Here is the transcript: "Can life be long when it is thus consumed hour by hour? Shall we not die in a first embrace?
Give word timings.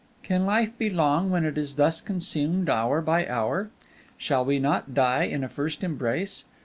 "Can 0.23 0.47
life 0.47 0.75
be 0.79 0.89
long 0.89 1.29
when 1.29 1.45
it 1.45 1.59
is 1.59 1.75
thus 1.75 2.01
consumed 2.01 2.71
hour 2.71 3.01
by 3.01 3.27
hour? 3.27 3.69
Shall 4.17 4.43
we 4.43 4.57
not 4.57 4.95
die 4.95 5.25
in 5.25 5.43
a 5.43 5.47
first 5.47 5.83
embrace? 5.83 6.45